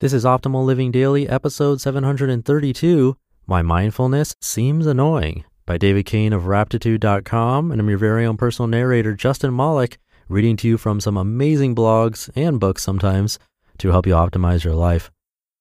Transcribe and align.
This 0.00 0.12
is 0.12 0.24
Optimal 0.24 0.64
Living 0.64 0.92
Daily, 0.92 1.28
episode 1.28 1.80
732 1.80 3.16
Why 3.46 3.62
Mindfulness 3.62 4.36
Seems 4.40 4.86
Annoying 4.86 5.44
by 5.66 5.76
David 5.76 6.06
Cain 6.06 6.32
of 6.32 6.44
Raptitude.com. 6.44 7.72
And 7.72 7.80
I'm 7.80 7.88
your 7.88 7.98
very 7.98 8.24
own 8.24 8.36
personal 8.36 8.68
narrator, 8.68 9.14
Justin 9.14 9.56
Malik, 9.56 9.98
reading 10.28 10.56
to 10.58 10.68
you 10.68 10.78
from 10.78 11.00
some 11.00 11.16
amazing 11.16 11.74
blogs 11.74 12.30
and 12.36 12.60
books 12.60 12.84
sometimes 12.84 13.40
to 13.78 13.90
help 13.90 14.06
you 14.06 14.12
optimize 14.14 14.62
your 14.62 14.76
life. 14.76 15.10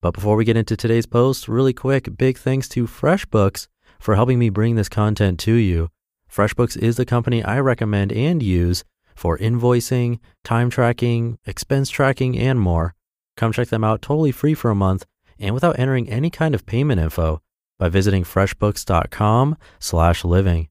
But 0.04 0.14
before 0.14 0.36
we 0.36 0.46
get 0.46 0.56
into 0.56 0.78
today's 0.78 1.08
post, 1.08 1.48
really 1.48 1.74
quick, 1.74 2.16
big 2.16 2.38
thanks 2.38 2.70
to 2.70 2.86
FreshBooks 2.86 3.68
for 4.00 4.14
helping 4.14 4.38
me 4.38 4.52
bring 4.52 4.76
this 4.76 4.88
content 4.88 5.40
to 5.40 5.54
you. 5.54 5.90
FreshBooks 6.32 6.78
is 6.78 6.96
the 6.96 7.06
company 7.06 7.44
I 7.44 7.60
recommend 7.60 8.12
and 8.12 8.44
use 8.44 8.84
for 9.16 9.36
invoicing, 9.40 10.20
time 10.44 10.70
tracking, 10.70 11.40
expense 11.48 11.90
tracking, 11.90 12.38
and 12.38 12.60
more. 12.62 12.94
Come 13.38 13.54
check 13.54 13.70
them 13.70 13.86
out 13.86 14.02
totally 14.02 14.34
free 14.34 14.54
for 14.54 14.70
a 14.70 14.76
month 14.76 15.06
and 15.40 15.54
without 15.54 15.80
entering 15.80 16.10
any 16.10 16.30
kind 16.30 16.54
of 16.54 16.66
payment 16.66 17.00
info 17.00 17.42
by 17.80 17.88
visiting 17.88 18.24
freshbooks.com 18.24 19.56
slash 19.80 20.26
living. 20.26 20.68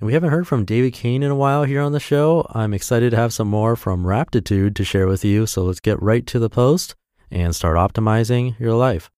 And 0.00 0.06
we 0.06 0.14
haven't 0.14 0.30
heard 0.30 0.46
from 0.48 0.64
David 0.64 0.94
Cain 0.94 1.22
in 1.22 1.30
a 1.30 1.36
while 1.36 1.64
here 1.64 1.82
on 1.82 1.92
the 1.92 2.00
show. 2.00 2.46
I'm 2.50 2.72
excited 2.72 3.10
to 3.10 3.16
have 3.16 3.32
some 3.32 3.48
more 3.48 3.76
from 3.76 4.04
Raptitude 4.04 4.74
to 4.76 4.84
share 4.84 5.06
with 5.06 5.24
you. 5.24 5.46
So 5.46 5.64
let's 5.64 5.80
get 5.80 6.00
right 6.00 6.26
to 6.28 6.38
the 6.38 6.50
post 6.50 6.94
and 7.30 7.54
start 7.54 7.76
optimizing 7.76 8.58
your 8.58 8.74
life. 8.74 9.10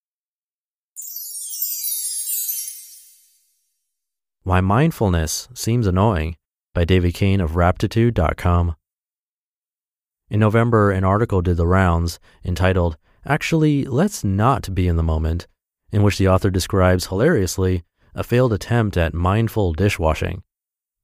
Why 4.43 4.61
Mindfulness 4.61 5.49
Seems 5.55 5.87
Annoying 5.87 6.37
by 6.75 6.85
David 6.85 7.15
Cain 7.15 7.41
of 7.41 7.53
Raptitude.com. 7.53 8.77
In 10.31 10.41
November, 10.41 10.91
an 10.91 11.05
article 11.05 11.43
did 11.43 11.59
the 11.59 11.67
rounds 11.67 12.19
entitled, 12.45 12.97
Actually, 13.27 13.85
Let's 13.85 14.25
Not 14.25 14.75
Be 14.75 14.89
in 14.89 14.97
the 14.97 15.03
Moment, 15.03 15.47
in 15.93 16.03
which 16.03 16.19
the 16.19 16.29
author 16.29 16.51
describes 16.51 17.07
hilariously 17.07 17.85
a 18.15 18.25
failed 18.25 18.53
attempt 18.53 18.97
at 18.97 19.13
mindful 19.13 19.75
dishwashing. 19.75 20.43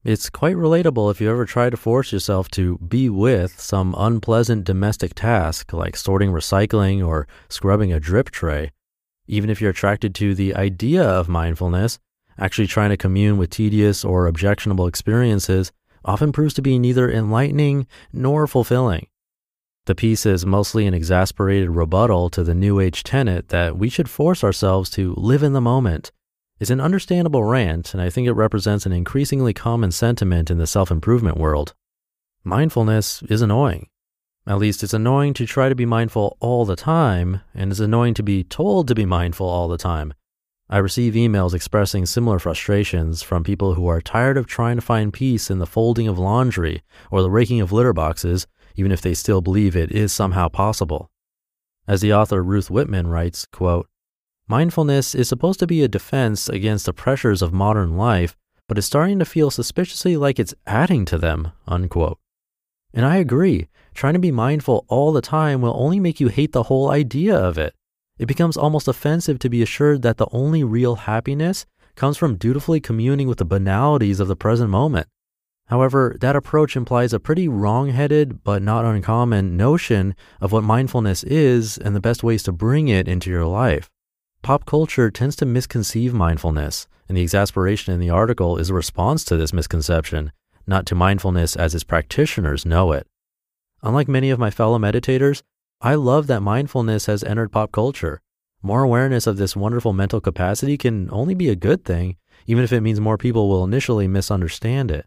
It's 0.03 0.31
quite 0.31 0.57
relatable 0.57 1.11
if 1.11 1.21
you 1.21 1.31
ever 1.31 1.45
try 1.45 1.69
to 1.69 1.77
force 1.77 2.13
yourself 2.13 2.49
to 2.53 2.79
be 2.79 3.11
with 3.11 3.61
some 3.61 3.95
unpleasant 3.99 4.65
domestic 4.65 5.15
task 5.15 5.75
like 5.75 5.97
sorting 5.97 6.31
recycling 6.31 7.07
or 7.07 7.29
scrubbing 7.51 7.93
a 7.93 8.01
drip 8.01 8.31
tray. 8.31 8.71
Even 9.27 9.51
if 9.51 9.61
you're 9.61 9.71
attracted 9.71 10.15
to 10.15 10.35
the 10.35 10.55
idea 10.55 11.03
of 11.03 11.29
mindfulness, 11.29 11.99
actually 12.39 12.67
trying 12.67 12.89
to 12.89 12.97
commune 12.97 13.37
with 13.37 13.51
tedious 13.51 14.03
or 14.03 14.27
objectionable 14.27 14.87
experiences 14.87 15.73
often 16.03 16.33
proves 16.33 16.55
to 16.55 16.63
be 16.63 16.79
neither 16.79 17.11
enlightening 17.11 17.87
nor 18.11 18.47
fulfilling. 18.47 19.07
The 19.87 19.95
piece 19.95 20.27
is 20.27 20.45
mostly 20.45 20.87
an 20.87 20.95
exasperated 20.95 21.71
rebuttal 21.71 22.29
to 22.31 22.45
the 22.45 22.55
New 22.55 22.81
Age 22.81 23.03
tenet 23.03 23.49
that 23.49 23.79
we 23.79 23.89
should 23.89 24.11
force 24.11 24.45
ourselves 24.45 24.91
to 24.91 25.15
live 25.17 25.43
in 25.43 25.53
the 25.53 25.61
moment. 25.61 26.13
It's 26.61 26.71
an 26.71 26.81
understandable 26.81 27.45
rant, 27.45 27.95
and 27.95 28.03
I 28.03 28.11
think 28.11 28.29
it 28.29 28.33
represents 28.33 28.85
an 28.85 28.93
increasingly 28.93 29.55
common 29.55 29.91
sentiment 29.91 30.51
in 30.51 30.59
the 30.59 30.67
self 30.67 30.91
improvement 30.91 31.39
world. 31.39 31.75
Mindfulness 32.45 33.23
is 33.31 33.41
annoying. 33.41 33.89
At 34.47 34.59
least 34.59 34.83
it's 34.83 34.95
annoying 34.95 35.33
to 35.35 35.47
try 35.47 35.71
to 35.71 35.75
be 35.75 35.87
mindful 35.87 36.37
all 36.41 36.65
the 36.67 36.77
time, 36.77 37.41
and 37.55 37.71
it's 37.71 37.81
annoying 37.81 38.15
to 38.15 38.23
be 38.23 38.45
told 38.45 38.89
to 38.89 38.95
be 38.95 39.07
mindful 39.07 39.49
all 39.49 39.69
the 39.69 39.79
time. 39.79 40.13
I 40.69 40.79
receive 40.79 41.15
emails 41.15 41.55
expressing 41.55 42.07
similar 42.07 42.39
frustrations 42.39 43.23
from 43.23 43.43
people 43.43 43.75
who 43.75 43.87
are 43.89 44.01
tired 44.01 44.37
of 44.37 44.47
trying 44.47 44.77
to 44.77 44.83
find 44.83 45.13
peace 45.13 45.51
in 45.51 45.59
the 45.59 45.67
folding 45.67 46.07
of 46.07 46.19
laundry 46.19 46.83
or 47.11 47.23
the 47.23 47.31
raking 47.31 47.61
of 47.61 47.73
litter 47.73 47.93
boxes 47.93 48.47
even 48.77 48.93
if 48.93 49.01
they 49.01 49.15
still 49.15 49.41
believe 49.41 49.77
it 49.77 49.91
is 49.93 50.13
somehow 50.13 50.49
possible. 50.49 51.11
As 51.87 52.01
the 52.01 52.13
author 52.13 52.43
Ruth 52.43 52.69
Whippman 52.69 53.09
writes, 53.09 53.47
quote, 53.47 53.89
Mindfulness 54.49 55.15
is 55.15 55.29
supposed 55.29 55.61
to 55.61 55.67
be 55.67 55.83
a 55.83 55.89
defense 55.89 56.49
against 56.49 56.87
the 56.87 56.93
pressures 56.93 57.43
of 57.43 57.53
modern 57.53 57.97
life, 57.97 58.37
but 58.69 58.79
is 58.79 58.87
starting 58.87 59.19
to 59.19 59.25
feel 59.25 59.51
suspiciously 59.51 60.17
like 60.17 60.39
it's 60.39 60.55
adding 60.67 61.05
to 61.05 61.19
them, 61.19 61.53
unquote. 61.67 62.19
And 62.93 63.07
I 63.07 63.17
agree, 63.17 63.69
trying 63.95 64.15
to 64.15 64.21
be 64.21 64.33
mindful 64.33 64.85
all 64.89 65.13
the 65.13 65.21
time 65.21 65.61
will 65.61 65.75
only 65.77 66.01
make 66.01 66.21
you 66.21 66.29
hate 66.29 66.53
the 66.53 66.65
whole 66.65 66.91
idea 66.91 67.37
of 67.37 67.59
it. 67.59 67.75
It 68.19 68.27
becomes 68.27 68.57
almost 68.57 68.89
offensive 68.89 69.39
to 69.39 69.49
be 69.49 69.63
assured 69.63 70.03
that 70.03 70.17
the 70.17 70.27
only 70.33 70.63
real 70.65 70.97
happiness 70.97 71.65
comes 71.95 72.17
from 72.17 72.37
dutifully 72.37 72.81
communing 72.81 73.29
with 73.29 73.39
the 73.39 73.45
banalities 73.45 74.21
of 74.21 74.29
the 74.29 74.37
present 74.37 74.71
moment. 74.71 75.09
However, 75.71 76.17
that 76.21 76.35
approach 76.35 76.77
implies 76.77 77.13
a 77.13 77.21
pretty 77.21 77.47
wrong 77.47 77.91
headed 77.91 78.43
but 78.43 78.61
not 78.61 78.85
uncommon 78.85 79.57
notion 79.57 80.17
of 80.41 80.51
what 80.51 80.65
mindfulness 80.65 81.23
is 81.23 81.79
and 81.79 81.95
the 81.95 82.01
best 82.01 82.25
ways 82.25 82.43
to 82.43 82.53
bring 82.53 82.89
it 82.89 83.07
into 83.07 83.31
your 83.31 83.47
life. 83.47 83.89
Pop 84.43 84.67
culture 84.67 85.13
tends 85.13 85.37
to 85.37 85.47
misconceive 85.47 86.13
mindfulness, 86.13 86.89
and 87.09 87.17
the 87.17 87.23
exasperation 87.23 87.95
in 87.95 88.01
the 88.01 88.11
article 88.11 88.57
is 88.57 88.69
a 88.69 88.75
response 88.75 89.25
to 89.25 89.37
this 89.37 89.53
misconception, 89.53 90.33
not 90.67 90.87
to 90.87 90.97
mindfulness 90.97 91.55
as 91.55 91.73
its 91.73 91.85
practitioners 91.85 92.67
know 92.67 92.91
it. 92.91 93.07
Unlike 93.85 94.09
many 94.09 94.31
of 94.31 94.41
my 94.41 94.51
fellow 94.51 94.77
meditators, 94.77 95.43
I 95.81 95.95
love 95.95 96.27
that 96.27 96.43
mindfulness 96.43 97.07
has 97.07 97.23
entered 97.23 97.53
pop 97.53 97.71
culture. 97.71 98.21
More 98.61 98.83
awareness 98.83 99.29
of 99.29 99.37
this 99.37 99.55
wonderful 99.55 99.93
mental 99.93 100.21
capacity 100.21 100.77
can 100.77 101.09
only 101.13 101.35
be 101.35 101.49
a 101.49 101.55
good 101.55 101.85
thing, 101.85 102.17
even 102.49 102.65
if 102.65 102.73
it 102.73 102.81
means 102.81 102.99
more 102.99 103.17
people 103.17 103.49
will 103.49 103.63
initially 103.63 104.09
misunderstand 104.09 104.91
it. 104.91 105.07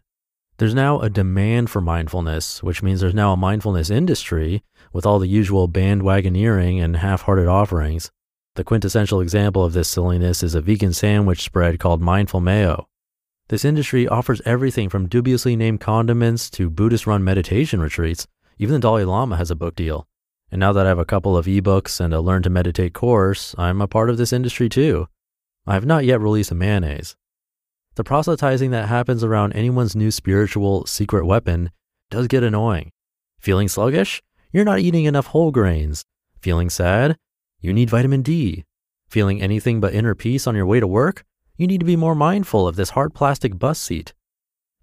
There's 0.58 0.74
now 0.74 1.00
a 1.00 1.10
demand 1.10 1.68
for 1.70 1.80
mindfulness, 1.80 2.62
which 2.62 2.80
means 2.80 3.00
there's 3.00 3.12
now 3.12 3.32
a 3.32 3.36
mindfulness 3.36 3.90
industry 3.90 4.62
with 4.92 5.04
all 5.04 5.18
the 5.18 5.26
usual 5.26 5.68
bandwagoneering 5.68 6.80
and 6.80 6.98
half 6.98 7.22
hearted 7.22 7.48
offerings. 7.48 8.12
The 8.54 8.62
quintessential 8.62 9.20
example 9.20 9.64
of 9.64 9.72
this 9.72 9.88
silliness 9.88 10.44
is 10.44 10.54
a 10.54 10.60
vegan 10.60 10.92
sandwich 10.92 11.42
spread 11.42 11.80
called 11.80 12.00
Mindful 12.00 12.40
Mayo. 12.40 12.86
This 13.48 13.64
industry 13.64 14.06
offers 14.06 14.40
everything 14.44 14.88
from 14.88 15.08
dubiously 15.08 15.56
named 15.56 15.80
condiments 15.80 16.48
to 16.50 16.70
Buddhist 16.70 17.04
run 17.04 17.24
meditation 17.24 17.80
retreats. 17.80 18.28
Even 18.56 18.74
the 18.74 18.80
Dalai 18.80 19.02
Lama 19.02 19.36
has 19.36 19.50
a 19.50 19.56
book 19.56 19.74
deal. 19.74 20.06
And 20.52 20.60
now 20.60 20.72
that 20.72 20.86
I 20.86 20.88
have 20.88 21.00
a 21.00 21.04
couple 21.04 21.36
of 21.36 21.46
ebooks 21.46 21.98
and 21.98 22.14
a 22.14 22.20
Learn 22.20 22.44
to 22.44 22.50
Meditate 22.50 22.94
course, 22.94 23.56
I'm 23.58 23.82
a 23.82 23.88
part 23.88 24.08
of 24.08 24.18
this 24.18 24.32
industry 24.32 24.68
too. 24.68 25.08
I 25.66 25.74
have 25.74 25.84
not 25.84 26.04
yet 26.04 26.20
released 26.20 26.52
a 26.52 26.54
mayonnaise. 26.54 27.16
The 27.96 28.04
proselytizing 28.04 28.72
that 28.72 28.88
happens 28.88 29.22
around 29.22 29.52
anyone's 29.52 29.94
new 29.94 30.10
spiritual 30.10 30.84
secret 30.86 31.24
weapon 31.24 31.70
does 32.10 32.26
get 32.26 32.42
annoying. 32.42 32.90
Feeling 33.38 33.68
sluggish? 33.68 34.20
You're 34.52 34.64
not 34.64 34.80
eating 34.80 35.04
enough 35.04 35.28
whole 35.28 35.52
grains. 35.52 36.04
Feeling 36.40 36.70
sad? 36.70 37.16
You 37.60 37.72
need 37.72 37.90
vitamin 37.90 38.22
D. 38.22 38.64
Feeling 39.08 39.40
anything 39.40 39.80
but 39.80 39.94
inner 39.94 40.16
peace 40.16 40.48
on 40.48 40.56
your 40.56 40.66
way 40.66 40.80
to 40.80 40.88
work? 40.88 41.24
You 41.56 41.68
need 41.68 41.78
to 41.78 41.86
be 41.86 41.94
more 41.94 42.16
mindful 42.16 42.66
of 42.66 42.74
this 42.74 42.90
hard 42.90 43.14
plastic 43.14 43.60
bus 43.60 43.78
seat. 43.78 44.12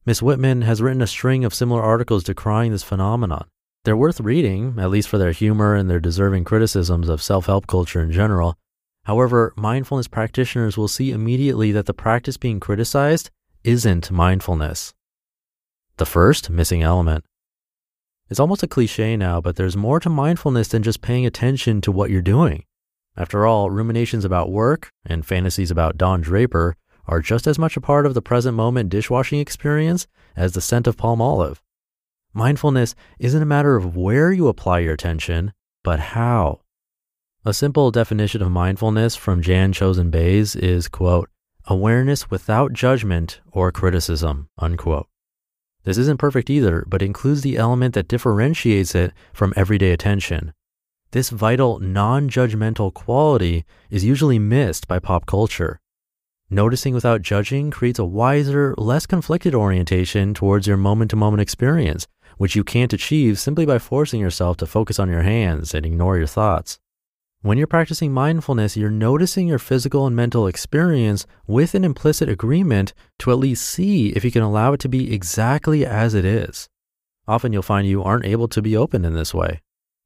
Miss 0.06 0.22
Whippman 0.22 0.62
has 0.62 0.82
written 0.82 1.02
a 1.02 1.08
string 1.08 1.44
of 1.44 1.54
similar 1.54 1.82
articles 1.82 2.24
decrying 2.24 2.72
this 2.72 2.82
phenomenon. 2.82 3.46
They're 3.84 3.98
worth 3.98 4.22
reading, 4.22 4.76
at 4.80 4.90
least 4.90 5.10
for 5.10 5.18
their 5.18 5.34
humor 5.34 5.76
and 5.76 5.90
their 5.90 6.00
deserving 6.00 6.46
criticisms 6.46 7.10
of 7.10 7.22
self 7.22 7.48
help 7.48 7.68
culture 7.68 8.02
in 8.02 8.12
general, 8.12 8.56
However, 9.06 9.54
mindfulness 9.56 10.08
practitioners 10.08 10.78
will 10.78 10.88
see 10.88 11.12
immediately 11.12 11.72
that 11.72 11.86
the 11.86 11.94
practice 11.94 12.38
being 12.38 12.60
criticized 12.60 13.30
isn't 13.64 14.12
mindfulness. 14.12 14.94
The 15.98 16.06
first 16.06 16.50
missing 16.50 16.84
element. 16.84 17.26
It's 18.30 18.40
almost 18.40 18.64
a 18.64 18.68
cliche 18.68 19.18
now, 19.18 19.42
but 19.42 19.56
there's 19.56 19.76
more 19.76 20.00
to 20.00 20.10
mindfulness 20.10 20.70
than 20.70 20.84
just 20.84 21.02
paying 21.02 21.26
attention 21.26 21.82
to 21.82 21.92
what 21.92 22.10
you're 22.10 22.22
doing. 22.22 22.64
After 23.18 23.46
all, 23.46 23.70
ruminations 23.70 24.24
about 24.24 24.52
work 24.52 24.90
and 25.06 25.26
fantasies 25.26 25.70
about 25.70 25.98
Don 25.98 26.22
Draper 26.22 26.78
are 27.08 27.20
just 27.20 27.46
as 27.46 27.60
much 27.60 27.76
a 27.76 27.82
part 27.82 28.06
of 28.06 28.14
the 28.14 28.22
present 28.22 28.56
moment 28.56 28.90
dishwashing 28.90 29.40
experience 29.40 30.08
as 30.36 30.54
the 30.54 30.62
scent 30.62 30.88
of 30.88 30.96
Palmolive. 30.96 31.60
Mindfulness 32.34 32.96
isn't 33.20 33.42
a 33.42 33.46
matter 33.46 33.76
of 33.76 33.98
where 33.98 34.32
you 34.32 34.48
apply 34.48 34.80
your 34.80 34.94
attention, 34.94 35.52
but 35.84 36.00
how. 36.00 36.61
A 37.44 37.56
simple 37.56 37.90
definition 37.90 38.44
of 38.44 38.52
mindfulness 38.52 39.16
from 39.16 39.41
Jan 39.41 39.73
Chozen 39.73 40.11
Bays 40.11 40.55
is, 40.55 40.88
quote, 40.88 41.28
awareness 41.66 42.29
without 42.29 42.72
judgment 42.72 43.41
or 43.52 43.72
criticism, 43.72 44.47
unquote. 44.59 45.08
This 45.84 45.97
isn't 45.97 46.20
perfect 46.20 46.52
either, 46.52 46.85
but 46.88 47.02
includes 47.02 47.41
the 47.41 47.58
element 47.58 47.96
that 47.96 48.08
differentiates 48.08 48.93
it 48.93 49.11
from 49.34 49.53
everyday 49.55 49.91
attention. 49.91 50.53
This 51.14 51.32
vital, 51.32 51.79
non 51.79 52.29
judgmental 52.29 52.93
quality 52.93 53.66
is 53.90 54.05
usually 54.05 54.37
missed 54.37 54.87
by 54.87 54.99
pop 54.99 55.26
culture. 55.26 55.79
Noticing 56.52 56.94
without 56.94 57.23
judging 57.23 57.72
creates 57.72 57.97
a 57.97 58.05
wiser, 58.05 58.76
less 58.78 59.08
conflicted 59.08 59.55
orientation 59.55 60.35
towards 60.35 60.67
your 60.67 60.78
moment 60.78 61.09
to 61.09 61.16
moment 61.16 61.41
experience, 61.41 62.05
which 62.37 62.55
you 62.55 62.64
can't 62.64 62.94
achieve 62.94 63.40
simply 63.40 63.66
by 63.66 63.79
forcing 63.79 64.20
yourself 64.22 64.58
to 64.58 64.67
focus 64.67 64.99
on 64.99 65.09
your 65.09 65.23
hands 65.23 65.73
and 65.73 65.87
ignore 65.87 66.20
your 66.20 66.28
thoughts. 66.28 66.78
When 67.43 67.58
you're 67.58 67.66
practicing 67.66 68.14
mindfulness, 68.14 68.78
you're 68.78 68.91
noticing 68.91 69.47
your 69.47 69.58
physical 69.58 70.05
and 70.05 70.16
mental 70.16 70.46
experience 70.46 71.26
with 71.47 71.73
an 71.73 71.84
implicit 71.84 72.29
agreement 72.29 72.93
to 73.17 73.32
at 73.32 73.40
least 73.40 73.67
see 73.67 74.09
if 74.09 74.23
you 74.23 74.29
can 74.29 74.43
allow 74.43 74.73
it 74.73 74.79
to 74.82 74.88
be 74.88 75.11
exactly 75.11 75.84
as 75.84 76.14
it 76.14 76.23
is. 76.23 76.70
Often 77.28 77.52
you'll 77.52 77.64
find 77.64 77.88
you 77.88 78.03
aren't 78.03 78.28
able 78.28 78.47
to 78.49 78.61
be 78.61 78.78
open 78.78 79.03
in 79.03 79.16
this 79.16 79.34
way. 79.34 79.59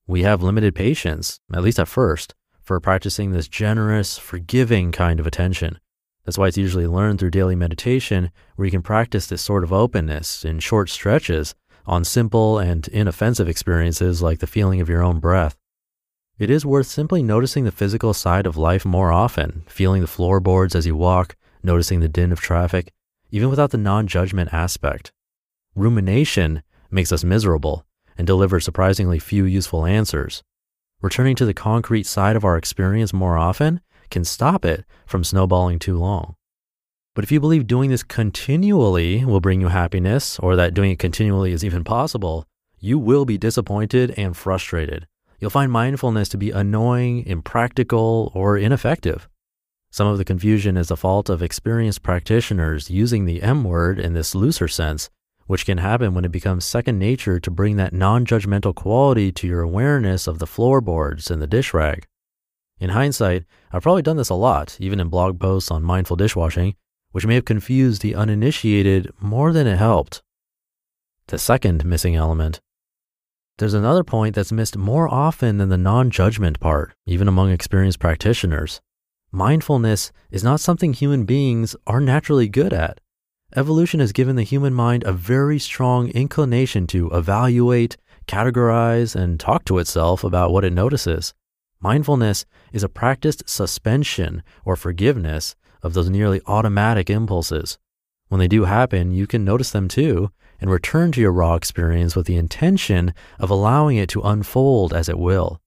We 0.08 0.24
have 0.24 0.44
limited 0.44 0.76
patience, 0.76 1.42
at 1.54 1.62
least 1.62 1.78
at 1.78 1.90
first, 1.90 2.34
for 2.62 2.80
practicing 2.80 3.32
this 3.32 3.50
generous, 3.50 4.18
forgiving 4.18 4.94
kind 4.94 5.20
of 5.20 5.28
attention. 5.28 5.80
That's 6.24 6.38
why 6.38 6.48
it's 6.48 6.58
usually 6.58 6.88
learned 6.88 7.20
through 7.20 7.32
daily 7.32 7.58
meditation, 7.58 8.32
where 8.56 8.66
you 8.66 8.72
can 8.72 8.82
practice 8.82 9.28
this 9.28 9.42
sort 9.42 9.66
of 9.66 9.74
openness 9.74 10.46
in 10.46 10.60
short 10.60 10.90
stretches 10.90 11.54
on 11.86 12.06
simple 12.06 12.60
and 12.60 12.88
inoffensive 12.88 13.50
experiences 13.50 14.22
like 14.22 14.40
the 14.40 14.48
feeling 14.48 14.80
of 14.80 14.88
your 14.88 15.04
own 15.04 15.20
breath. 15.20 15.58
It 16.38 16.50
is 16.50 16.66
worth 16.66 16.88
simply 16.88 17.24
noticing 17.24 17.64
the 17.64 17.72
physical 17.72 18.14
side 18.14 18.46
of 18.46 18.58
life 18.58 18.84
more 18.84 19.10
often, 19.10 19.64
feeling 19.68 20.02
the 20.02 20.08
floorboards 20.08 20.76
as 20.76 20.86
you 20.86 20.94
walk, 20.94 21.38
noticing 21.64 22.02
the 22.02 22.10
din 22.10 22.34
of 22.34 22.42
traffic, 22.42 22.92
even 23.32 23.50
without 23.50 23.72
the 23.72 23.78
non 23.78 24.06
judgment 24.06 24.54
aspect. 24.54 25.14
Rumination 25.76 26.62
makes 26.92 27.14
us 27.14 27.24
miserable 27.24 27.86
and 28.18 28.28
delivers 28.28 28.66
surprisingly 28.66 29.18
few 29.18 29.46
useful 29.46 29.86
answers. 29.86 30.44
Returning 31.02 31.38
to 31.38 31.46
the 31.46 31.54
concrete 31.54 32.06
side 32.06 32.36
of 32.36 32.44
our 32.44 32.58
experience 32.58 33.14
more 33.14 33.38
often 33.38 33.80
can 34.10 34.26
stop 34.26 34.66
it 34.66 34.84
from 35.06 35.24
snowballing 35.24 35.80
too 35.80 35.98
long. 35.98 36.36
But 37.14 37.24
if 37.24 37.32
you 37.32 37.40
believe 37.40 37.66
doing 37.66 37.92
this 37.92 38.04
continually 38.04 39.24
will 39.24 39.40
bring 39.40 39.62
you 39.62 39.70
happiness, 39.70 40.38
or 40.40 40.58
that 40.58 40.74
doing 40.74 40.92
it 40.92 41.00
continually 41.00 41.54
is 41.54 41.64
even 41.64 41.86
possible, 41.86 42.46
you 42.78 43.00
will 43.00 43.24
be 43.24 43.38
disappointed 43.38 44.14
and 44.18 44.36
frustrated 44.36 45.08
you'll 45.46 45.52
find 45.52 45.72
mindfulness 45.72 46.28
to 46.28 46.40
be 46.40 46.50
annoying, 46.50 47.24
impractical, 47.28 48.32
or 48.34 48.58
ineffective. 48.58 49.30
Some 49.92 50.08
of 50.08 50.18
the 50.18 50.26
confusion 50.26 50.76
is 50.76 50.88
the 50.88 50.98
fault 50.98 51.30
of 51.30 51.44
experienced 51.44 52.02
practitioners 52.02 52.90
using 52.90 53.26
the 53.26 53.44
M 53.44 53.64
word 53.64 54.00
in 54.00 54.14
this 54.14 54.34
looser 54.34 54.68
sense, 54.68 55.12
which 55.46 55.68
can 55.68 55.78
happen 55.78 56.16
when 56.16 56.26
it 56.26 56.32
becomes 56.32 56.66
second 56.66 56.98
nature 56.98 57.40
to 57.40 57.52
bring 57.52 57.76
that 57.76 57.94
non 57.94 58.26
judgmental 58.26 58.74
quality 58.74 59.32
to 59.34 59.46
your 59.46 59.62
awareness 59.62 60.26
of 60.26 60.40
the 60.40 60.48
floorboards 60.48 61.30
and 61.30 61.40
the 61.40 61.46
dish 61.46 61.76
rag. 61.76 62.08
In 62.80 62.90
hindsight, 62.90 63.44
I've 63.72 63.84
probably 63.84 64.02
done 64.02 64.18
this 64.18 64.30
a 64.30 64.34
lot, 64.34 64.76
even 64.80 65.00
in 65.00 65.10
blog 65.10 65.40
posts 65.40 65.70
on 65.70 65.84
mindful 65.84 66.16
dishwashing, 66.16 66.74
which 67.12 67.28
may 67.28 67.36
have 67.36 67.46
confused 67.46 68.02
the 68.02 68.16
uninitiated 68.16 69.12
more 69.22 69.54
than 69.54 69.68
it 69.68 69.78
helped. 69.78 70.24
The 71.28 71.38
second 71.38 71.86
missing 71.86 72.16
element 72.16 72.62
there's 73.58 73.74
another 73.74 74.04
point 74.04 74.36
that's 74.36 74.52
missed 74.52 74.76
more 74.76 75.08
often 75.08 75.58
than 75.58 75.70
the 75.70 75.78
non 75.78 76.10
judgment 76.10 76.60
part, 76.60 76.94
even 77.06 77.28
among 77.28 77.52
experienced 77.52 78.00
practitioners. 78.00 78.82
Mindfulness 79.32 80.12
is 80.30 80.44
not 80.44 80.60
something 80.60 80.94
human 80.94 81.24
beings 81.24 81.76
are 81.88 82.02
naturally 82.02 82.50
good 82.50 82.74
at. 82.74 83.00
Evolution 83.56 84.02
has 84.02 84.12
given 84.12 84.36
the 84.36 84.44
human 84.44 84.74
mind 84.74 85.04
a 85.04 85.14
very 85.14 85.58
strong 85.58 86.10
inclination 86.10 86.86
to 86.88 87.10
evaluate, 87.12 87.96
categorize, 88.28 89.16
and 89.16 89.40
talk 89.40 89.64
to 89.66 89.78
itself 89.78 90.26
about 90.26 90.52
what 90.52 90.66
it 90.66 90.74
notices. 90.74 91.34
Mindfulness 91.80 92.46
is 92.74 92.84
a 92.84 92.90
practiced 92.90 93.48
suspension 93.48 94.44
or 94.66 94.76
forgiveness 94.76 95.56
of 95.82 95.94
those 95.94 96.10
nearly 96.10 96.42
automatic 96.46 97.10
impulses. 97.10 97.78
When 98.28 98.40
they 98.40 98.48
do 98.50 98.66
happen, 98.66 99.12
you 99.12 99.28
can 99.28 99.46
notice 99.46 99.72
them 99.72 99.88
too 99.88 100.32
and 100.66 100.72
return 100.72 101.12
to 101.12 101.22
your 101.22 101.32
raw 101.32 101.54
experience 101.54 102.16
with 102.16 102.26
the 102.26 102.38
intention 102.38 103.14
of 103.38 103.52
allowing 103.52 103.98
it 103.98 104.10
to 104.10 104.20
unfold 104.24 104.96
as 104.96 105.08
it 105.08 105.20
will. 105.20 105.62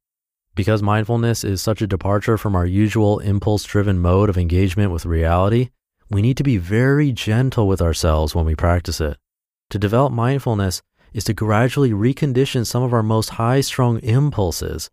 Because 0.56 0.82
mindfulness 0.82 1.44
is 1.44 1.62
such 1.62 1.80
a 1.80 1.86
departure 1.86 2.36
from 2.36 2.56
our 2.56 2.66
usual 2.66 3.20
impulse 3.20 3.62
driven 3.62 4.00
mode 4.00 4.28
of 4.28 4.36
engagement 4.36 4.90
with 4.90 5.06
reality, 5.06 5.68
we 6.10 6.20
need 6.20 6.36
to 6.36 6.42
be 6.42 6.56
very 6.56 7.12
gentle 7.12 7.68
with 7.68 7.80
ourselves 7.80 8.34
when 8.34 8.44
we 8.44 8.56
practice 8.56 9.00
it. 9.00 9.16
To 9.70 9.78
develop 9.78 10.12
mindfulness 10.12 10.82
is 11.12 11.22
to 11.24 11.32
gradually 11.32 11.92
recondition 11.92 12.66
some 12.66 12.82
of 12.82 12.92
our 12.92 13.04
most 13.04 13.28
high 13.28 13.60
strung 13.60 14.00
impulses. 14.00 14.90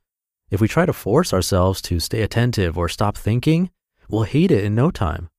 If 0.51 0.61
we 0.61 0.67
try 0.67 0.85
to 0.85 0.93
force 0.93 1.33
ourselves 1.33 1.81
to 1.81 1.99
stay 1.99 2.21
attentive 2.21 2.77
or 2.77 2.89
stop 2.89 3.17
thinking, 3.17 3.71
we'll 4.07 4.21
hate 4.21 4.51
it 4.51 4.63
in 4.63 4.75
no 4.75 4.91
time. 4.91 5.29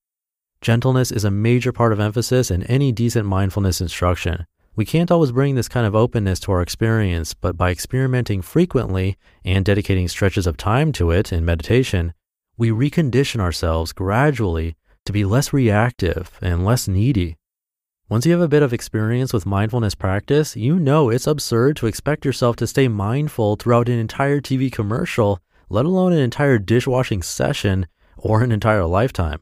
Gentleness 0.61 1.13
is 1.13 1.25
a 1.25 1.31
major 1.31 1.71
part 1.71 1.93
of 1.93 2.01
emphasis 2.01 2.51
in 2.51 2.65
any 2.65 2.91
decent 2.91 3.29
mindfulness 3.29 3.81
instruction. 3.81 4.45
We 4.77 4.85
can't 4.85 5.11
always 5.11 5.33
bring 5.33 5.55
this 5.55 5.69
kind 5.69 5.87
of 5.87 5.95
openness 5.95 6.39
to 6.41 6.53
our 6.53 6.61
experience, 6.61 7.33
but 7.33 7.57
by 7.57 7.71
experimenting 7.71 8.43
frequently 8.43 9.17
and 9.43 9.65
dedicating 9.65 10.07
stretches 10.07 10.47
of 10.47 10.59
time 10.59 10.93
to 10.93 11.11
it 11.11 11.33
in 11.33 11.47
meditation, 11.47 12.13
we 12.59 12.69
recondition 12.69 13.41
ourselves 13.41 13.95
gradually 13.95 14.77
to 15.07 15.15
be 15.15 15.25
less 15.25 15.51
reactive 15.51 16.31
and 16.43 16.63
less 16.63 16.87
needy. 16.87 17.39
Once 18.11 18.27
you 18.27 18.33
have 18.33 18.43
a 18.43 18.49
bit 18.49 18.63
of 18.63 18.75
experience 18.75 19.33
with 19.33 19.47
mindfulness 19.47 19.95
practice, 19.95 20.57
you 20.57 20.79
know 20.79 21.09
it's 21.09 21.27
absurd 21.27 21.79
to 21.79 21.87
expect 21.87 22.27
yourself 22.27 22.55
to 22.57 22.67
stay 22.67 22.87
mindful 22.87 23.57
throughout 23.57 23.89
an 23.89 23.99
entire 23.99 24.43
TV 24.43 24.71
commercial, 24.71 25.41
let 25.71 25.87
alone 25.87 26.13
an 26.13 26.19
entire 26.19 26.59
dishwashing 26.59 27.23
session 27.23 27.87
or 28.19 28.43
an 28.43 28.53
entire 28.53 28.85
lifetime. 28.85 29.41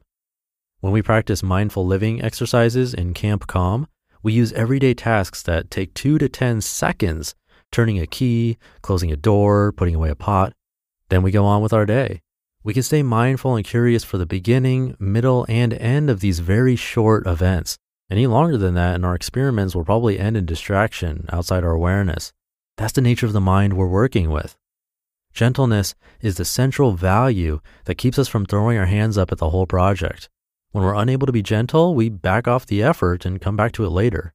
When 0.79 0.93
we 0.93 1.01
practice 1.01 1.43
mindful 1.43 1.85
living 1.85 2.21
exercises 2.21 2.93
in 2.93 3.13
Camp 3.13 3.47
Calm, 3.47 3.87
we 4.25 4.33
use 4.33 4.51
everyday 4.53 4.95
tasks 4.95 5.43
that 5.43 5.69
take 5.69 5.93
two 5.93 6.17
to 6.17 6.27
10 6.27 6.59
seconds, 6.59 7.35
turning 7.71 7.99
a 7.99 8.07
key, 8.07 8.57
closing 8.81 9.11
a 9.11 9.15
door, 9.15 9.71
putting 9.71 9.93
away 9.93 10.09
a 10.09 10.15
pot. 10.15 10.51
Then 11.09 11.21
we 11.21 11.29
go 11.29 11.45
on 11.45 11.61
with 11.61 11.71
our 11.71 11.85
day. 11.85 12.21
We 12.63 12.73
can 12.73 12.81
stay 12.81 13.03
mindful 13.03 13.55
and 13.55 13.63
curious 13.63 14.03
for 14.03 14.17
the 14.17 14.25
beginning, 14.25 14.95
middle, 14.97 15.45
and 15.47 15.73
end 15.73 16.09
of 16.09 16.21
these 16.21 16.39
very 16.39 16.75
short 16.75 17.27
events. 17.27 17.77
Any 18.09 18.25
longer 18.25 18.57
than 18.57 18.73
that, 18.73 18.95
and 18.95 19.05
our 19.05 19.13
experiments 19.13 19.75
will 19.75 19.85
probably 19.85 20.17
end 20.17 20.35
in 20.35 20.47
distraction 20.47 21.27
outside 21.31 21.63
our 21.63 21.73
awareness. 21.73 22.33
That's 22.77 22.93
the 22.93 23.01
nature 23.01 23.27
of 23.27 23.33
the 23.33 23.39
mind 23.39 23.73
we're 23.73 23.85
working 23.85 24.31
with. 24.31 24.55
Gentleness 25.35 25.93
is 26.19 26.37
the 26.37 26.45
central 26.45 26.93
value 26.93 27.59
that 27.83 27.99
keeps 27.99 28.17
us 28.17 28.27
from 28.27 28.47
throwing 28.47 28.79
our 28.79 28.87
hands 28.87 29.19
up 29.19 29.31
at 29.31 29.37
the 29.37 29.51
whole 29.51 29.67
project. 29.67 30.29
When 30.75 30.83
we're 30.83 30.93
unable 30.95 31.25
to 31.25 31.31
be 31.31 31.41
gentle, 31.41 31.95
we 31.95 32.09
back 32.09 32.49
off 32.49 32.65
the 32.65 32.83
effort 32.83 33.25
and 33.25 33.39
come 33.39 33.55
back 33.55 33.71
to 33.71 33.85
it 33.85 33.91
later. 33.91 34.33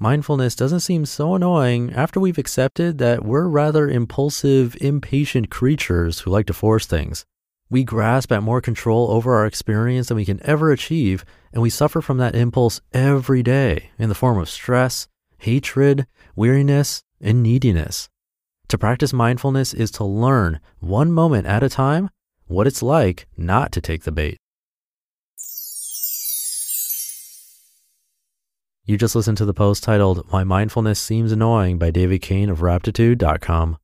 Mindfulness 0.00 0.56
doesn't 0.56 0.80
seem 0.80 1.06
so 1.06 1.36
annoying 1.36 1.92
after 1.92 2.18
we've 2.18 2.36
accepted 2.36 2.98
that 2.98 3.24
we're 3.24 3.46
rather 3.46 3.88
impulsive, 3.88 4.76
impatient 4.80 5.50
creatures 5.50 6.18
who 6.18 6.32
like 6.32 6.46
to 6.46 6.52
force 6.52 6.84
things. 6.84 7.24
We 7.70 7.84
grasp 7.84 8.32
at 8.32 8.42
more 8.42 8.60
control 8.60 9.12
over 9.12 9.36
our 9.36 9.46
experience 9.46 10.08
than 10.08 10.16
we 10.16 10.24
can 10.24 10.40
ever 10.42 10.72
achieve, 10.72 11.24
and 11.52 11.62
we 11.62 11.70
suffer 11.70 12.00
from 12.00 12.18
that 12.18 12.34
impulse 12.34 12.80
every 12.92 13.44
day 13.44 13.90
in 14.00 14.08
the 14.08 14.16
form 14.16 14.36
of 14.38 14.50
stress, 14.50 15.06
hatred, 15.38 16.08
weariness, 16.34 17.04
and 17.20 17.40
neediness. 17.40 18.08
To 18.66 18.78
practice 18.78 19.12
mindfulness 19.12 19.74
is 19.74 19.92
to 19.92 20.04
learn 20.04 20.58
one 20.80 21.12
moment 21.12 21.46
at 21.46 21.62
a 21.62 21.68
time 21.68 22.10
what 22.48 22.66
it's 22.66 22.82
like 22.82 23.28
not 23.36 23.70
to 23.70 23.80
take 23.80 24.02
the 24.02 24.10
bait. 24.10 24.38
You 28.88 28.96
just 28.96 29.14
listened 29.14 29.36
to 29.36 29.44
the 29.44 29.52
post 29.52 29.84
titled 29.84 30.26
My 30.32 30.44
Mindfulness 30.44 30.98
Seems 30.98 31.30
Annoying 31.30 31.76
by 31.76 31.90
David 31.90 32.22
Cain 32.22 32.48
of 32.48 32.60
Raptitude.com. 32.60 33.76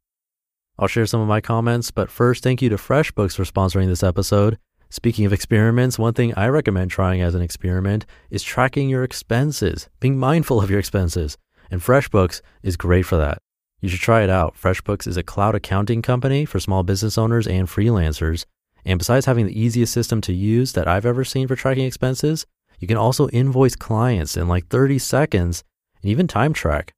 I'll 0.79 0.89
share 0.89 1.05
some 1.05 1.21
of 1.21 1.29
my 1.29 1.43
comments, 1.43 1.91
but 1.91 2.11
first, 2.11 2.43
thank 2.43 2.63
you 2.63 2.71
to 2.71 2.77
FreshBooks 2.77 3.37
for 3.37 3.45
sponsoring 3.45 3.87
this 3.87 4.03
episode. 4.03 4.57
Speaking 4.89 5.27
of 5.27 5.33
experiments, 5.35 5.99
one 5.99 6.15
thing 6.15 6.33
I 6.39 6.49
recommend 6.49 6.91
trying 6.91 7.21
as 7.21 7.35
an 7.35 7.43
experiment 7.43 8.07
is 8.31 8.43
tracking 8.43 8.89
your 8.89 9.05
expenses, 9.05 9.91
being 10.01 10.19
mindful 10.19 10.63
of 10.63 10.71
your 10.71 10.79
expenses, 10.79 11.37
and 11.71 11.83
FreshBooks 11.83 12.41
is 12.63 12.79
great 12.79 13.03
for 13.03 13.19
that. 13.19 13.37
You 13.83 13.91
should 13.91 14.01
try 14.01 14.23
it 14.23 14.31
out. 14.31 14.55
FreshBooks 14.57 15.07
is 15.07 15.19
a 15.19 15.23
cloud 15.23 15.55
accounting 15.55 16.01
company 16.01 16.47
for 16.47 16.59
small 16.61 16.83
business 16.83 17.19
owners 17.19 17.47
and 17.47 17.69
freelancers. 17.69 18.47
And 18.87 18.99
besides 18.99 19.27
having 19.27 19.45
the 19.45 19.61
easiest 19.61 19.93
system 19.93 20.23
to 20.23 20.33
use 20.33 20.73
that 20.73 20.89
I've 20.89 21.05
ever 21.05 21.25
seen 21.25 21.47
for 21.47 21.57
tracking 21.57 21.85
expenses, 21.85 22.47
you 22.85 22.89
can 22.89 22.99
also 22.99 23.31
invoice 23.31 23.77
clients 23.77 24.37
in 24.37 24.47
like 24.47 24.67
30 24.67 24.99
seconds 24.99 25.65
and 26.03 26.11
even 26.11 26.27
time 26.27 26.53
track. 26.53 26.93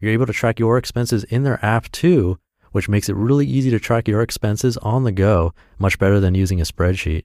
You're 0.00 0.10
able 0.10 0.26
to 0.26 0.32
track 0.32 0.58
your 0.58 0.76
expenses 0.76 1.22
in 1.22 1.44
their 1.44 1.64
app 1.64 1.92
too, 1.92 2.40
which 2.72 2.88
makes 2.88 3.08
it 3.08 3.14
really 3.14 3.46
easy 3.46 3.70
to 3.70 3.78
track 3.78 4.08
your 4.08 4.20
expenses 4.20 4.76
on 4.78 5.04
the 5.04 5.12
go, 5.12 5.54
much 5.78 5.96
better 5.96 6.18
than 6.18 6.34
using 6.34 6.60
a 6.60 6.64
spreadsheet. 6.64 7.22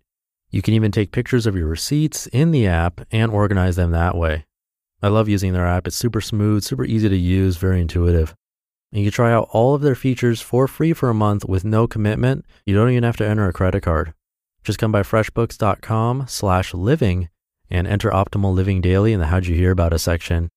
You 0.51 0.62
can 0.62 0.75
even 0.75 0.91
take 0.91 1.12
pictures 1.12 1.48
of 1.48 1.55
your 1.55 1.65
receipts 1.65 2.27
in 2.27 2.51
the 2.51 2.67
app 2.67 3.01
and 3.10 3.32
organize 3.32 3.77
them 3.77 3.89
that 3.93 4.15
way. 4.15 4.46
I 5.01 5.08
love 5.08 5.27
using 5.27 5.53
their 5.53 5.65
app. 5.65 5.88
It's 5.88 5.96
super 5.96 6.22
smooth, 6.22 6.63
super 6.63 6.86
easy 6.86 7.10
to 7.10 7.17
use, 7.17 7.58
very 7.58 7.82
intuitive. 7.82 8.36
And 8.91 9.01
you 9.01 9.08
can 9.10 9.15
try 9.15 9.34
out 9.34 9.50
all 9.50 9.74
of 9.74 9.82
their 9.82 9.96
features 9.96 10.39
for 10.39 10.67
free 10.67 10.93
for 10.93 11.10
a 11.10 11.15
month 11.15 11.46
with 11.46 11.65
no 11.65 11.88
commitment. 11.88 12.46
You 12.63 12.75
don't 12.75 12.91
even 12.91 13.01
have 13.01 13.17
to 13.17 13.27
enter 13.27 13.48
a 13.48 13.53
credit 13.53 13.82
card. 13.82 14.13
Just 14.63 14.77
come 14.77 14.91
by 14.91 15.01
freshbooks.com 15.01 16.25
slash 16.27 16.75
living 16.75 17.29
and 17.74 17.88
enter 17.88 18.12
Optimal 18.12 18.53
Living 18.53 18.80
Daily 18.80 19.12
in 19.12 19.20
the 19.20 19.25
How'd 19.25 19.48
You 19.48 19.56
Hear 19.56 19.72
About 19.72 19.92
Us 19.94 20.03
section. 20.03 20.50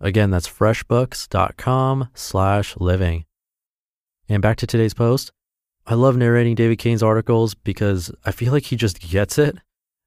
Again, 0.00 0.30
that's 0.30 0.48
freshbooks.com 0.48 2.08
slash 2.12 2.76
living. 2.78 3.24
And 4.28 4.42
back 4.42 4.56
to 4.58 4.66
today's 4.66 4.92
post. 4.92 5.32
I 5.86 5.94
love 5.94 6.16
narrating 6.16 6.54
David 6.56 6.78
Cain's 6.78 7.02
articles 7.02 7.54
because 7.54 8.10
I 8.24 8.32
feel 8.32 8.52
like 8.52 8.64
he 8.64 8.76
just 8.76 9.00
gets 9.00 9.38
it. 9.38 9.56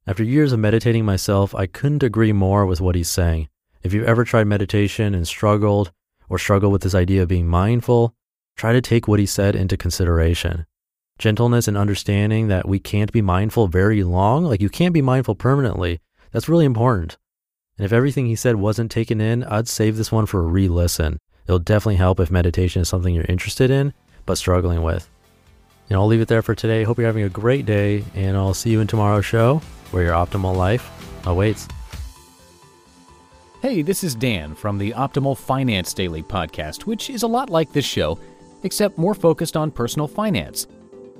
After 0.05 0.23
years 0.23 0.51
of 0.51 0.59
meditating 0.59 1.05
myself, 1.05 1.55
I 1.55 1.67
couldn't 1.67 2.03
agree 2.03 2.33
more 2.33 2.65
with 2.65 2.81
what 2.81 2.95
he's 2.95 3.09
saying. 3.09 3.47
If 3.83 3.93
you've 3.93 4.07
ever 4.07 4.23
tried 4.23 4.47
meditation 4.47 5.15
and 5.15 5.27
struggled 5.27 5.91
or 6.29 6.37
struggled 6.37 6.73
with 6.73 6.81
this 6.81 6.95
idea 6.95 7.23
of 7.23 7.29
being 7.29 7.47
mindful, 7.47 8.13
try 8.57 8.73
to 8.73 8.81
take 8.81 9.07
what 9.07 9.19
he 9.19 9.25
said 9.25 9.55
into 9.55 9.77
consideration. 9.77 10.65
gentleness 11.19 11.67
and 11.67 11.77
understanding 11.77 12.47
that 12.47 12.67
we 12.67 12.79
can't 12.79 13.11
be 13.11 13.21
mindful 13.21 13.67
very 13.67 14.03
long. 14.03 14.43
Like 14.43 14.61
you 14.61 14.69
can't 14.69 14.93
be 14.93 15.01
mindful 15.01 15.35
permanently. 15.35 15.99
That's 16.31 16.49
really 16.49 16.65
important. 16.65 17.17
And 17.77 17.85
if 17.85 17.93
everything 17.93 18.25
he 18.25 18.35
said 18.35 18.55
wasn't 18.55 18.91
taken 18.91 19.21
in, 19.21 19.43
I'd 19.43 19.67
save 19.67 19.97
this 19.97 20.11
one 20.11 20.25
for 20.25 20.39
a 20.39 20.47
re 20.47 20.67
listen. 20.67 21.19
It'll 21.45 21.59
definitely 21.59 21.95
help 21.95 22.19
if 22.19 22.31
meditation 22.31 22.81
is 22.81 22.89
something 22.89 23.13
you're 23.13 23.25
interested 23.29 23.71
in, 23.71 23.93
but 24.25 24.37
struggling 24.37 24.81
with. 24.83 25.09
And 25.89 25.97
I'll 25.97 26.07
leave 26.07 26.21
it 26.21 26.27
there 26.27 26.41
for 26.41 26.55
today. 26.55 26.83
Hope 26.83 26.97
you're 26.97 27.07
having 27.07 27.23
a 27.23 27.29
great 27.29 27.65
day, 27.65 28.03
and 28.15 28.35
I'll 28.35 28.53
see 28.53 28.71
you 28.71 28.81
in 28.81 28.87
tomorrow's 28.87 29.25
show 29.25 29.61
where 29.91 30.03
your 30.03 30.13
optimal 30.13 30.55
life 30.55 30.89
awaits. 31.25 31.67
Hey, 33.61 33.81
this 33.81 34.03
is 34.03 34.13
Dan 34.13 34.53
from 34.53 34.77
the 34.77 34.91
Optimal 34.91 35.37
Finance 35.37 35.93
Daily 35.93 36.23
podcast, 36.23 36.83
which 36.83 37.09
is 37.09 37.23
a 37.23 37.27
lot 37.27 37.49
like 37.49 37.71
this 37.71 37.85
show, 37.85 38.19
except 38.63 38.97
more 38.97 39.15
focused 39.15 39.55
on 39.55 39.71
personal 39.71 40.07
finance. 40.07 40.67